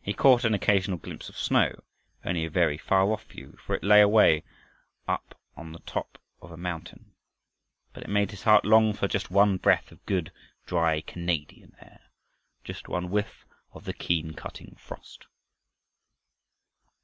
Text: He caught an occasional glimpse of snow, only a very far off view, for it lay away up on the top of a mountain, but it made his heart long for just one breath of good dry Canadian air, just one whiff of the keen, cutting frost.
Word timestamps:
He 0.00 0.12
caught 0.14 0.44
an 0.44 0.54
occasional 0.54 0.98
glimpse 0.98 1.28
of 1.28 1.36
snow, 1.36 1.82
only 2.24 2.44
a 2.44 2.48
very 2.48 2.78
far 2.78 3.10
off 3.10 3.24
view, 3.26 3.58
for 3.60 3.74
it 3.74 3.82
lay 3.82 4.00
away 4.00 4.44
up 5.08 5.36
on 5.56 5.72
the 5.72 5.80
top 5.80 6.22
of 6.40 6.52
a 6.52 6.56
mountain, 6.56 7.16
but 7.92 8.04
it 8.04 8.08
made 8.08 8.30
his 8.30 8.44
heart 8.44 8.64
long 8.64 8.92
for 8.92 9.08
just 9.08 9.32
one 9.32 9.56
breath 9.56 9.90
of 9.90 10.06
good 10.06 10.30
dry 10.64 11.00
Canadian 11.00 11.74
air, 11.80 12.04
just 12.62 12.86
one 12.86 13.10
whiff 13.10 13.44
of 13.72 13.84
the 13.84 13.92
keen, 13.94 14.32
cutting 14.34 14.76
frost. 14.76 15.26